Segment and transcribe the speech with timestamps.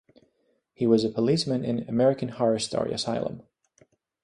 [0.73, 3.43] He was a policeman in "American Horror Story" Asylum.